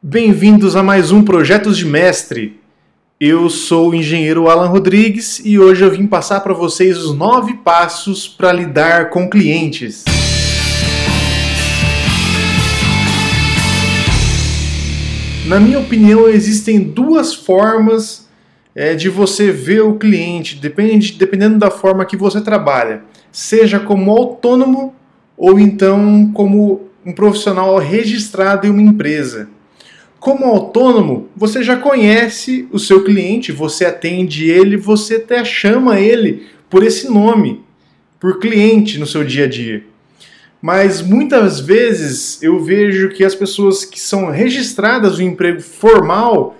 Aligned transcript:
Bem-vindos 0.00 0.76
a 0.76 0.82
mais 0.82 1.10
um 1.10 1.24
Projetos 1.24 1.76
de 1.76 1.84
Mestre. 1.84 2.60
Eu 3.18 3.50
sou 3.50 3.90
o 3.90 3.94
engenheiro 3.96 4.48
Alan 4.48 4.68
Rodrigues 4.68 5.42
e 5.44 5.58
hoje 5.58 5.84
eu 5.84 5.90
vim 5.90 6.06
passar 6.06 6.38
para 6.38 6.54
vocês 6.54 6.96
os 6.96 7.16
nove 7.16 7.54
passos 7.54 8.28
para 8.28 8.52
lidar 8.52 9.10
com 9.10 9.28
clientes. 9.28 10.04
Na 15.48 15.58
minha 15.58 15.80
opinião, 15.80 16.28
existem 16.28 16.78
duas 16.78 17.34
formas 17.34 18.28
é, 18.76 18.94
de 18.94 19.08
você 19.08 19.50
ver 19.50 19.80
o 19.80 19.98
cliente, 19.98 20.54
depende, 20.54 21.14
dependendo 21.14 21.58
da 21.58 21.72
forma 21.72 22.04
que 22.04 22.16
você 22.16 22.40
trabalha, 22.40 23.02
seja 23.32 23.80
como 23.80 24.12
autônomo 24.12 24.94
ou 25.36 25.58
então 25.58 26.30
como 26.32 26.82
um 27.04 27.12
profissional 27.12 27.76
registrado 27.78 28.64
em 28.64 28.70
uma 28.70 28.82
empresa. 28.82 29.57
Como 30.20 30.46
autônomo, 30.46 31.28
você 31.36 31.62
já 31.62 31.76
conhece 31.76 32.66
o 32.72 32.78
seu 32.78 33.04
cliente, 33.04 33.52
você 33.52 33.84
atende 33.84 34.50
ele, 34.50 34.76
você 34.76 35.16
até 35.16 35.44
chama 35.44 36.00
ele 36.00 36.46
por 36.68 36.82
esse 36.82 37.08
nome, 37.08 37.64
por 38.18 38.38
cliente 38.38 38.98
no 38.98 39.06
seu 39.06 39.24
dia 39.24 39.44
a 39.44 39.48
dia. 39.48 39.84
Mas 40.60 41.00
muitas 41.00 41.60
vezes 41.60 42.42
eu 42.42 42.58
vejo 42.58 43.10
que 43.10 43.24
as 43.24 43.34
pessoas 43.34 43.84
que 43.84 44.00
são 44.00 44.28
registradas 44.28 45.18
no 45.18 45.24
emprego 45.24 45.60
formal, 45.60 46.56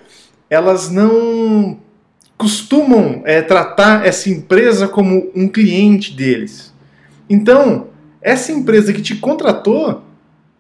elas 0.49 0.89
não 0.89 1.79
costumam 2.37 3.23
é, 3.25 3.43
tratar 3.43 4.07
essa 4.07 4.31
empresa 4.31 4.87
como 4.87 5.31
um 5.35 5.49
cliente 5.49 6.15
deles. 6.15 6.73
Então, 7.29 7.89
essa 8.23 8.53
empresa 8.53 8.93
que 8.93 9.03
te 9.03 9.17
contratou, 9.17 10.03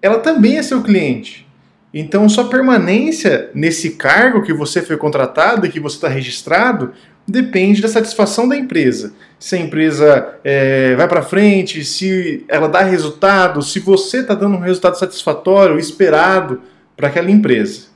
ela 0.03 0.19
também 0.19 0.59
é 0.59 0.63
seu 0.63 0.83
cliente. 0.83 1.48
Então, 1.93 2.29
sua 2.29 2.49
permanência 2.49 3.51
nesse 3.55 3.91
cargo 3.91 4.43
que 4.43 4.53
você 4.53 4.83
foi 4.83 4.97
contratado 4.97 5.67
e 5.67 5.71
que 5.71 5.81
você 5.81 5.97
está 5.97 6.09
registrado 6.09 6.93
depende 7.27 7.81
da 7.81 7.89
satisfação 7.89 8.49
da 8.49 8.57
empresa. 8.57 9.13
Se 9.39 9.57
a 9.57 9.59
empresa 9.59 10.35
é, 10.45 10.95
vai 10.97 11.09
para 11.09 11.23
frente, 11.23 11.85
se 11.85 12.45
ela 12.49 12.69
dá 12.69 12.83
resultado, 12.83 13.63
se 13.63 13.81
você 13.81 14.19
está 14.19 14.35
dando 14.35 14.57
um 14.57 14.61
resultado 14.61 14.99
satisfatório, 14.99 15.79
esperado 15.79 16.61
para 16.97 17.09
aquela 17.09 17.31
empresa. 17.31 17.89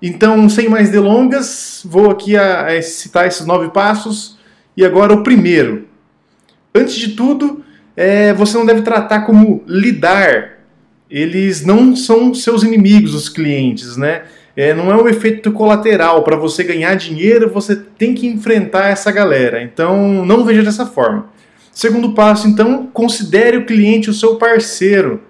Então, 0.00 0.48
sem 0.48 0.68
mais 0.68 0.90
delongas, 0.90 1.82
vou 1.84 2.10
aqui 2.10 2.36
a, 2.36 2.66
a 2.66 2.82
citar 2.82 3.26
esses 3.26 3.46
nove 3.46 3.70
passos. 3.70 4.38
E 4.76 4.84
agora 4.84 5.14
o 5.14 5.22
primeiro. 5.22 5.86
Antes 6.74 6.94
de 6.94 7.10
tudo, 7.10 7.64
é, 7.96 8.32
você 8.32 8.58
não 8.58 8.66
deve 8.66 8.82
tratar 8.82 9.20
como 9.20 9.62
lidar 9.66 10.53
eles 11.14 11.64
não 11.64 11.94
são 11.94 12.34
seus 12.34 12.64
inimigos, 12.64 13.14
os 13.14 13.28
clientes, 13.28 13.96
né? 13.96 14.22
É, 14.56 14.74
não 14.74 14.90
é 14.90 15.00
um 15.00 15.08
efeito 15.08 15.52
colateral. 15.52 16.24
Para 16.24 16.34
você 16.34 16.64
ganhar 16.64 16.96
dinheiro, 16.96 17.48
você 17.48 17.76
tem 17.76 18.14
que 18.14 18.26
enfrentar 18.26 18.88
essa 18.88 19.12
galera. 19.12 19.62
Então, 19.62 20.26
não 20.26 20.44
veja 20.44 20.64
dessa 20.64 20.84
forma. 20.84 21.26
Segundo 21.70 22.14
passo, 22.14 22.48
então, 22.48 22.88
considere 22.92 23.58
o 23.58 23.64
cliente 23.64 24.10
o 24.10 24.14
seu 24.14 24.34
parceiro. 24.36 25.22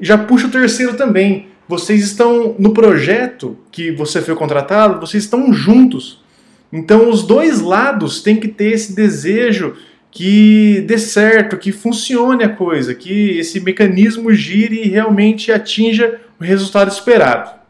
Já 0.00 0.18
puxa 0.18 0.48
o 0.48 0.50
terceiro 0.50 0.94
também. 0.96 1.46
Vocês 1.68 2.02
estão 2.02 2.56
no 2.58 2.72
projeto 2.72 3.56
que 3.70 3.92
você 3.92 4.20
foi 4.20 4.34
contratado, 4.34 4.98
vocês 4.98 5.22
estão 5.22 5.52
juntos. 5.52 6.24
Então, 6.72 7.08
os 7.08 7.22
dois 7.22 7.60
lados 7.60 8.20
têm 8.20 8.34
que 8.34 8.48
ter 8.48 8.72
esse 8.72 8.96
desejo 8.96 9.76
que 10.10 10.80
dê 10.86 10.98
certo, 10.98 11.56
que 11.56 11.70
funcione 11.70 12.42
a 12.42 12.48
coisa, 12.48 12.94
que 12.94 13.38
esse 13.38 13.60
mecanismo 13.60 14.32
gire 14.32 14.82
e 14.82 14.88
realmente 14.88 15.52
atinja 15.52 16.20
o 16.38 16.44
resultado 16.44 16.90
esperado. 16.90 17.60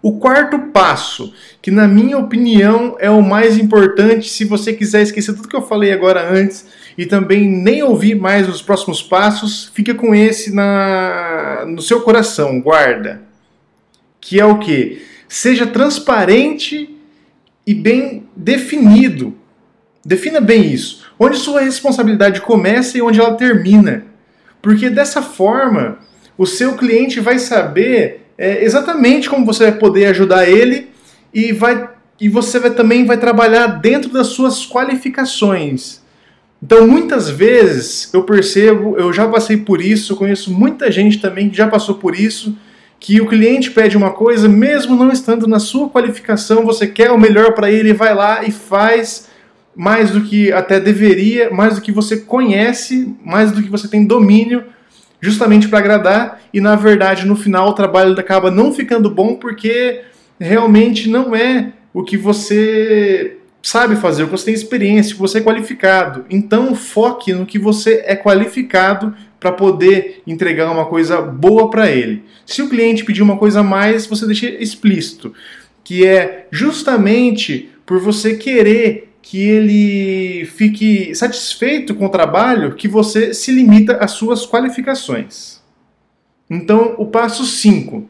O 0.00 0.18
quarto 0.18 0.58
passo, 0.70 1.34
que 1.60 1.72
na 1.72 1.88
minha 1.88 2.16
opinião 2.16 2.96
é 3.00 3.10
o 3.10 3.20
mais 3.20 3.58
importante, 3.58 4.30
se 4.30 4.44
você 4.44 4.72
quiser 4.72 5.02
esquecer 5.02 5.34
tudo 5.34 5.48
que 5.48 5.56
eu 5.56 5.66
falei 5.66 5.92
agora 5.92 6.30
antes 6.30 6.66
e 6.96 7.04
também 7.04 7.48
nem 7.48 7.82
ouvir 7.82 8.14
mais 8.14 8.48
os 8.48 8.62
próximos 8.62 9.02
passos, 9.02 9.72
fica 9.74 9.94
com 9.94 10.14
esse 10.14 10.54
na, 10.54 11.64
no 11.66 11.82
seu 11.82 12.00
coração, 12.02 12.60
guarda. 12.60 13.22
Que 14.20 14.38
é 14.38 14.44
o 14.44 14.60
que? 14.60 15.02
Seja 15.28 15.66
transparente 15.66 16.96
e 17.66 17.74
bem 17.74 18.28
definido. 18.36 19.36
Defina 20.04 20.40
bem 20.40 20.72
isso 20.72 21.07
onde 21.18 21.36
sua 21.36 21.60
responsabilidade 21.60 22.40
começa 22.40 22.96
e 22.96 23.02
onde 23.02 23.20
ela 23.20 23.34
termina. 23.34 24.04
Porque 24.62 24.88
dessa 24.88 25.22
forma, 25.22 25.98
o 26.36 26.46
seu 26.46 26.76
cliente 26.76 27.20
vai 27.20 27.38
saber 27.38 28.26
é, 28.36 28.64
exatamente 28.64 29.28
como 29.28 29.44
você 29.44 29.64
vai 29.64 29.78
poder 29.78 30.06
ajudar 30.06 30.48
ele 30.48 30.90
e, 31.34 31.52
vai, 31.52 31.88
e 32.20 32.28
você 32.28 32.58
vai, 32.58 32.70
também 32.70 33.04
vai 33.04 33.16
trabalhar 33.16 33.66
dentro 33.66 34.10
das 34.10 34.28
suas 34.28 34.64
qualificações. 34.66 36.00
Então, 36.62 36.86
muitas 36.86 37.30
vezes 37.30 38.12
eu 38.12 38.24
percebo, 38.24 38.96
eu 38.96 39.12
já 39.12 39.26
passei 39.28 39.56
por 39.56 39.80
isso, 39.80 40.16
conheço 40.16 40.52
muita 40.52 40.90
gente 40.90 41.18
também 41.18 41.48
que 41.48 41.56
já 41.56 41.68
passou 41.68 41.96
por 41.96 42.16
isso, 42.16 42.56
que 43.00 43.20
o 43.20 43.28
cliente 43.28 43.70
pede 43.70 43.96
uma 43.96 44.10
coisa, 44.10 44.48
mesmo 44.48 44.96
não 44.96 45.10
estando 45.10 45.46
na 45.46 45.60
sua 45.60 45.88
qualificação, 45.88 46.64
você 46.64 46.86
quer 46.86 47.12
o 47.12 47.18
melhor 47.18 47.52
para 47.54 47.70
ele, 47.70 47.92
vai 47.92 48.12
lá 48.12 48.44
e 48.44 48.50
faz 48.50 49.27
mais 49.78 50.10
do 50.10 50.22
que 50.22 50.50
até 50.50 50.80
deveria, 50.80 51.50
mais 51.50 51.76
do 51.76 51.80
que 51.80 51.92
você 51.92 52.16
conhece, 52.16 53.14
mais 53.24 53.52
do 53.52 53.62
que 53.62 53.70
você 53.70 53.86
tem 53.86 54.04
domínio, 54.04 54.64
justamente 55.20 55.68
para 55.68 55.78
agradar, 55.78 56.40
e 56.52 56.60
na 56.60 56.74
verdade 56.74 57.24
no 57.24 57.36
final 57.36 57.68
o 57.68 57.72
trabalho 57.72 58.18
acaba 58.18 58.50
não 58.50 58.74
ficando 58.74 59.08
bom 59.08 59.36
porque 59.36 60.00
realmente 60.40 61.08
não 61.08 61.32
é 61.34 61.72
o 61.94 62.02
que 62.02 62.16
você 62.16 63.36
sabe 63.62 63.94
fazer, 63.94 64.24
o 64.24 64.26
que 64.26 64.32
você 64.32 64.46
tem 64.46 64.54
experiência, 64.54 65.12
o 65.12 65.14
que 65.14 65.20
você 65.20 65.38
é 65.38 65.42
qualificado. 65.42 66.24
Então 66.28 66.74
foque 66.74 67.32
no 67.32 67.46
que 67.46 67.58
você 67.58 68.02
é 68.04 68.16
qualificado 68.16 69.14
para 69.38 69.52
poder 69.52 70.22
entregar 70.26 70.72
uma 70.72 70.86
coisa 70.86 71.20
boa 71.20 71.70
para 71.70 71.88
ele. 71.88 72.24
Se 72.44 72.62
o 72.62 72.68
cliente 72.68 73.04
pedir 73.04 73.22
uma 73.22 73.36
coisa 73.36 73.60
a 73.60 73.64
mais, 73.64 74.06
você 74.06 74.26
deixa 74.26 74.48
explícito, 74.48 75.32
que 75.84 76.04
é 76.04 76.48
justamente 76.50 77.70
por 77.86 78.00
você 78.00 78.34
querer 78.34 79.07
que 79.30 79.46
ele 79.46 80.46
fique 80.46 81.14
satisfeito 81.14 81.94
com 81.94 82.06
o 82.06 82.08
trabalho 82.08 82.74
que 82.74 82.88
você 82.88 83.34
se 83.34 83.52
limita 83.52 83.98
às 83.98 84.12
suas 84.12 84.46
qualificações. 84.46 85.60
Então, 86.48 86.94
o 86.96 87.04
passo 87.04 87.44
5. 87.44 88.08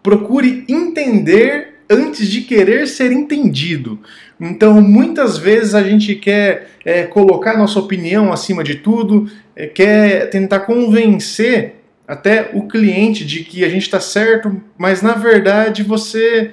Procure 0.00 0.64
entender 0.68 1.80
antes 1.90 2.28
de 2.28 2.42
querer 2.42 2.86
ser 2.86 3.10
entendido. 3.10 3.98
Então, 4.40 4.80
muitas 4.80 5.36
vezes 5.36 5.74
a 5.74 5.82
gente 5.82 6.14
quer 6.14 6.70
é, 6.84 7.02
colocar 7.02 7.58
nossa 7.58 7.80
opinião 7.80 8.32
acima 8.32 8.62
de 8.62 8.76
tudo, 8.76 9.28
é, 9.56 9.66
quer 9.66 10.30
tentar 10.30 10.60
convencer 10.60 11.74
até 12.06 12.52
o 12.54 12.68
cliente 12.68 13.26
de 13.26 13.42
que 13.42 13.64
a 13.64 13.68
gente 13.68 13.82
está 13.82 13.98
certo, 13.98 14.62
mas 14.78 15.02
na 15.02 15.14
verdade 15.14 15.82
você 15.82 16.52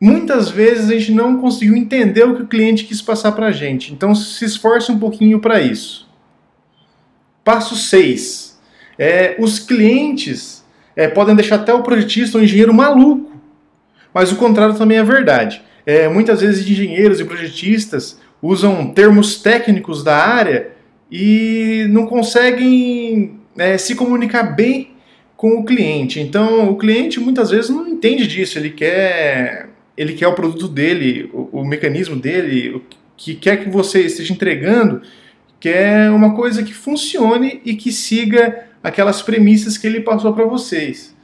muitas 0.00 0.48
vezes 0.48 0.88
a 0.88 0.94
gente 0.94 1.12
não 1.12 1.36
conseguiu 1.38 1.76
entender 1.76 2.24
o 2.24 2.34
que 2.34 2.42
o 2.42 2.46
cliente 2.46 2.84
quis 2.84 3.02
passar 3.02 3.32
para 3.32 3.46
a 3.46 3.52
gente. 3.52 3.92
Então 3.92 4.14
se 4.14 4.44
esforce 4.44 4.90
um 4.90 4.98
pouquinho 4.98 5.38
para 5.38 5.60
isso. 5.60 6.08
Passo 7.44 7.76
6. 7.76 8.58
É, 8.98 9.36
os 9.38 9.58
clientes 9.58 10.64
é, 10.96 11.08
podem 11.08 11.34
deixar 11.34 11.56
até 11.56 11.72
o 11.72 11.82
projetista 11.82 12.38
ou 12.38 12.44
engenheiro 12.44 12.72
maluco, 12.72 13.30
mas 14.12 14.32
o 14.32 14.36
contrário 14.36 14.76
também 14.76 14.98
é 14.98 15.04
verdade. 15.04 15.62
É, 15.84 16.08
muitas 16.08 16.40
vezes 16.40 16.68
engenheiros 16.68 17.20
e 17.20 17.24
projetistas 17.24 18.18
usam 18.42 18.92
termos 18.92 19.36
técnicos 19.40 20.02
da 20.02 20.16
área 20.16 20.68
e 21.10 21.86
não 21.90 22.06
conseguem 22.06 23.38
é, 23.56 23.76
se 23.76 23.94
comunicar 23.94 24.42
bem 24.54 24.90
com 25.36 25.58
o 25.58 25.64
cliente. 25.64 26.20
Então, 26.20 26.70
o 26.70 26.76
cliente 26.76 27.18
muitas 27.18 27.50
vezes 27.50 27.70
não 27.70 27.88
entende 27.88 28.26
disso, 28.26 28.58
ele 28.58 28.70
quer 28.70 29.69
ele 30.00 30.14
quer 30.14 30.26
o 30.28 30.32
produto 30.32 30.66
dele, 30.66 31.28
o, 31.30 31.60
o 31.60 31.64
mecanismo 31.64 32.16
dele, 32.16 32.70
o 32.70 32.82
que 33.18 33.34
quer 33.34 33.62
que 33.62 33.68
você 33.68 34.00
esteja 34.00 34.32
entregando, 34.32 35.02
quer 35.60 36.10
uma 36.10 36.34
coisa 36.34 36.62
que 36.62 36.72
funcione 36.72 37.60
e 37.66 37.74
que 37.74 37.92
siga 37.92 38.64
aquelas 38.82 39.20
premissas 39.20 39.76
que 39.76 39.86
ele 39.86 40.00
passou 40.00 40.32
para 40.32 40.46
vocês. 40.46 41.14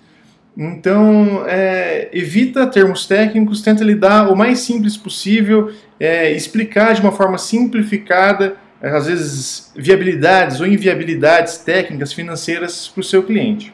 Então, 0.55 1.43
é, 1.47 2.11
evita 2.13 2.67
termos 2.67 3.07
técnicos, 3.07 3.63
tenta 3.63 3.83
lidar 3.83 4.31
o 4.31 4.37
mais 4.37 4.59
simples 4.59 4.95
possível, 4.95 5.73
é, 5.99 6.31
explicar 6.33 6.93
de 6.93 7.01
uma 7.01 7.13
forma 7.13 7.39
simplificada, 7.39 8.57
às 8.83 9.07
vezes, 9.07 9.73
viabilidades 9.75 10.61
ou 10.61 10.67
inviabilidades 10.67 11.57
técnicas, 11.57 12.13
financeiras 12.13 12.89
para 12.89 13.01
o 13.01 13.05
seu 13.05 13.23
cliente. 13.23 13.73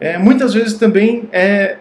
É, 0.00 0.16
muitas 0.16 0.54
vezes 0.54 0.72
também 0.74 1.28
é, 1.30 1.76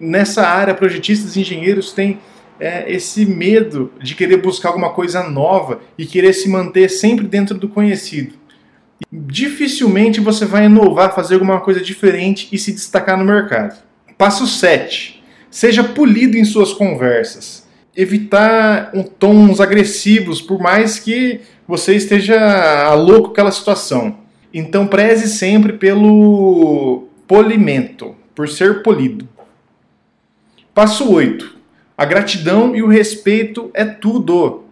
nessa 0.00 0.46
área, 0.46 0.74
projetistas 0.74 1.36
e 1.36 1.40
engenheiros 1.40 1.92
têm 1.92 2.18
é, 2.58 2.90
esse 2.92 3.24
medo 3.26 3.92
de 4.02 4.14
querer 4.14 4.38
buscar 4.38 4.70
alguma 4.70 4.90
coisa 4.90 5.22
nova 5.28 5.80
e 5.96 6.04
querer 6.06 6.32
se 6.32 6.48
manter 6.48 6.88
sempre 6.88 7.26
dentro 7.26 7.56
do 7.56 7.68
conhecido. 7.68 8.34
Dificilmente 9.10 10.20
você 10.20 10.44
vai 10.44 10.66
inovar, 10.66 11.14
fazer 11.14 11.34
alguma 11.34 11.60
coisa 11.60 11.80
diferente 11.80 12.48
e 12.52 12.58
se 12.58 12.72
destacar 12.72 13.18
no 13.18 13.24
mercado. 13.24 13.82
Passo 14.16 14.46
7. 14.46 15.22
Seja 15.50 15.82
polido 15.82 16.36
em 16.36 16.44
suas 16.44 16.72
conversas. 16.72 17.66
Evitar 17.96 18.92
tons 19.18 19.60
agressivos, 19.60 20.40
por 20.40 20.60
mais 20.60 20.98
que 20.98 21.40
você 21.66 21.94
esteja 21.96 22.94
louco 22.94 23.28
com 23.28 23.32
aquela 23.32 23.50
situação. 23.50 24.18
Então 24.52 24.86
preze 24.86 25.28
sempre 25.28 25.72
pelo 25.72 27.08
polimento, 27.26 28.14
por 28.34 28.48
ser 28.48 28.82
polido. 28.82 29.28
Passo 30.74 31.12
8. 31.12 31.58
A 31.96 32.04
gratidão 32.04 32.74
e 32.74 32.82
o 32.82 32.88
respeito 32.88 33.70
é 33.74 33.84
tudo. 33.84 34.64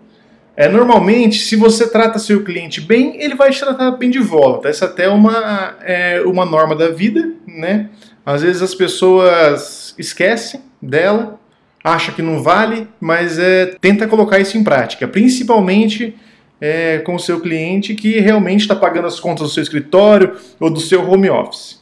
É, 0.57 0.69
normalmente, 0.69 1.39
se 1.39 1.55
você 1.55 1.89
trata 1.89 2.19
seu 2.19 2.43
cliente 2.43 2.81
bem, 2.81 3.23
ele 3.23 3.35
vai 3.35 3.51
te 3.51 3.61
tratar 3.61 3.93
bem 3.93 4.11
de 4.11 4.19
volta. 4.19 4.69
Essa 4.69 4.87
até 4.87 5.05
é 5.05 5.09
uma, 5.09 5.77
é 5.83 6.21
uma 6.23 6.45
norma 6.45 6.75
da 6.75 6.89
vida, 6.89 7.33
né? 7.47 7.91
Às 8.25 8.43
vezes 8.43 8.61
as 8.61 8.75
pessoas 8.75 9.95
esquecem 9.97 10.61
dela, 10.83 11.39
acha 11.83 12.13
que 12.13 12.23
não 12.23 12.43
vale, 12.43 12.89
mas 13.01 13.39
é, 13.39 13.77
tenta 13.81 14.09
colocar 14.09 14.41
isso 14.41 14.59
em 14.59 14.65
prática, 14.65 15.07
principalmente 15.07 16.17
é, 16.61 16.99
com 16.99 17.15
o 17.15 17.21
seu 17.21 17.41
cliente 17.41 17.95
que 17.95 18.19
realmente 18.19 18.63
está 18.63 18.75
pagando 18.75 19.07
as 19.07 19.21
contas 19.21 19.47
do 19.47 19.53
seu 19.53 19.63
escritório 19.63 20.37
ou 20.59 20.71
do 20.71 20.81
seu 20.81 21.09
home 21.09 21.31
office. 21.31 21.81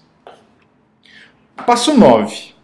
Passo 1.67 1.95
9. 1.97 2.56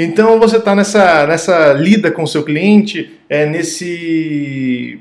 Então 0.00 0.38
você 0.38 0.58
está 0.58 0.76
nessa, 0.76 1.26
nessa 1.26 1.72
lida 1.72 2.08
com 2.12 2.22
o 2.22 2.26
seu 2.28 2.44
cliente, 2.44 3.18
é, 3.28 3.44
nesse 3.44 5.00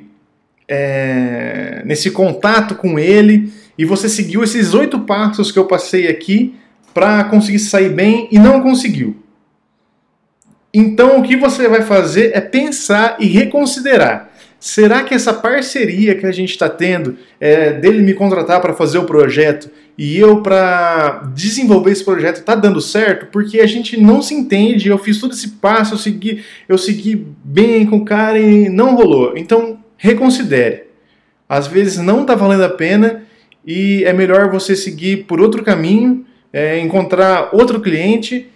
é, 0.68 1.84
nesse 1.86 2.10
contato 2.10 2.74
com 2.74 2.98
ele 2.98 3.54
e 3.78 3.86
você 3.86 4.10
seguiu 4.10 4.44
esses 4.44 4.74
oito 4.74 5.02
passos 5.02 5.52
que 5.52 5.60
eu 5.60 5.66
passei 5.66 6.08
aqui 6.08 6.56
para 6.96 7.24
conseguir 7.26 7.60
sair 7.60 7.90
bem 7.90 8.28
e 8.32 8.40
não 8.40 8.60
conseguiu. 8.60 9.16
Então 10.74 11.20
o 11.20 11.24
que 11.24 11.38
você 11.38 11.68
vai 11.68 11.84
fazer 11.84 12.32
é 12.34 12.42
pensar 12.42 13.18
e 13.20 13.28
reconsiderar. 13.28 14.32
Será 14.59 15.04
que 15.04 15.13
essa 15.13 15.33
parceria 15.33 16.15
que 16.15 16.25
a 16.25 16.31
gente 16.31 16.50
está 16.50 16.68
tendo, 16.68 17.18
é, 17.39 17.74
dele 17.74 18.01
me 18.01 18.13
contratar 18.13 18.59
para 18.59 18.74
fazer 18.74 18.98
o 18.98 19.06
projeto 19.06 19.69
e 19.98 20.18
eu 20.18 20.42
para 20.42 21.31
desenvolver 21.33 21.92
esse 21.92 22.04
projeto, 22.04 22.38
está 22.38 22.56
dando 22.56 22.81
certo? 22.81 23.27
Porque 23.31 23.59
a 23.59 23.68
gente 23.68 24.00
não 24.00 24.21
se 24.21 24.33
entende. 24.33 24.89
Eu 24.89 24.98
fiz 24.98 25.19
todo 25.19 25.33
esse 25.33 25.50
passo, 25.50 25.94
eu 25.94 25.98
segui, 25.98 26.44
eu 26.68 26.77
segui 26.77 27.27
bem 27.44 27.86
com 27.86 27.98
o 27.98 28.06
cara 28.06 28.39
e 28.39 28.69
não 28.69 28.95
rolou. 28.95 29.38
Então 29.38 29.80
reconsidere. 29.98 30.83
Às 31.48 31.68
vezes 31.68 31.98
não 31.98 32.21
está 32.21 32.36
valendo 32.36 32.63
a 32.63 32.69
pena 32.69 33.24
e 33.65 34.03
é 34.06 34.13
melhor 34.13 34.50
você 34.50 34.75
seguir 34.75 35.25
por 35.25 35.39
outro 35.39 35.63
caminho, 35.63 36.25
é, 36.51 36.80
encontrar 36.80 37.50
outro 37.53 37.80
cliente 37.80 38.50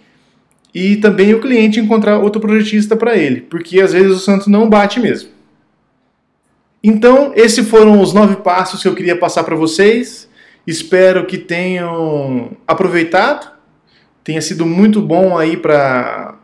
e 0.74 0.96
também 0.96 1.34
o 1.34 1.40
cliente 1.40 1.80
encontrar 1.80 2.18
outro 2.18 2.40
projetista 2.40 2.96
para 2.96 3.16
ele, 3.16 3.42
porque 3.42 3.80
às 3.80 3.92
vezes 3.92 4.12
o 4.12 4.18
santo 4.18 4.48
não 4.48 4.68
bate 4.68 4.98
mesmo. 4.98 5.30
Então, 6.82 7.32
esses 7.36 7.68
foram 7.68 8.00
os 8.00 8.12
nove 8.12 8.34
passos 8.36 8.82
que 8.82 8.88
eu 8.88 8.94
queria 8.94 9.16
passar 9.16 9.44
para 9.44 9.54
vocês. 9.54 10.28
Espero 10.66 11.24
que 11.26 11.38
tenham 11.38 12.50
aproveitado, 12.66 13.52
tenha 14.24 14.40
sido 14.40 14.66
muito 14.66 15.00
bom 15.00 15.38
aí 15.38 15.56
para 15.56 16.36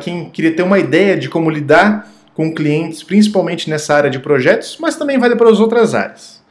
quem 0.00 0.30
queria 0.30 0.54
ter 0.54 0.62
uma 0.62 0.78
ideia 0.78 1.16
de 1.16 1.28
como 1.28 1.50
lidar 1.50 2.08
com 2.34 2.54
clientes, 2.54 3.02
principalmente 3.02 3.68
nessa 3.68 3.94
área 3.94 4.10
de 4.10 4.18
projetos, 4.18 4.78
mas 4.80 4.96
também 4.96 5.18
vale 5.18 5.36
para 5.36 5.50
as 5.50 5.60
outras 5.60 5.94
áreas. 5.94 6.42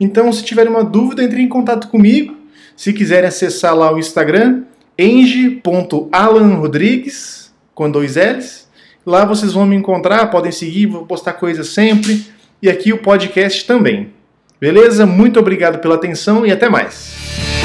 Então, 0.00 0.32
se 0.32 0.42
tiverem 0.44 0.70
uma 0.70 0.84
dúvida, 0.84 1.22
entre 1.22 1.42
em 1.42 1.48
contato 1.48 1.88
comigo. 1.88 2.34
Se 2.76 2.92
quiserem 2.92 3.28
acessar 3.28 3.74
lá 3.74 3.92
o 3.92 3.98
Instagram, 3.98 4.62
eng.alanrodrigues, 4.98 7.52
com 7.74 7.90
dois 7.90 8.16
L's. 8.16 8.68
Lá 9.04 9.24
vocês 9.24 9.52
vão 9.52 9.66
me 9.66 9.74
encontrar, 9.76 10.30
podem 10.30 10.52
seguir, 10.52 10.86
vou 10.86 11.06
postar 11.06 11.34
coisas 11.34 11.68
sempre. 11.68 12.26
E 12.62 12.70
aqui 12.70 12.92
o 12.92 12.98
podcast 12.98 13.66
também. 13.66 14.12
Beleza? 14.60 15.04
Muito 15.04 15.38
obrigado 15.38 15.78
pela 15.78 15.94
atenção 15.94 16.46
e 16.46 16.50
até 16.50 16.68
mais. 16.68 17.55